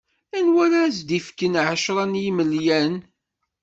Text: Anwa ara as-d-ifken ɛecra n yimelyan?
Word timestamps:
Anwa 0.37 0.59
ara 0.65 0.79
as-d-ifken 0.87 1.53
ɛecra 1.67 2.03
n 2.05 2.19
yimelyan? 2.23 2.93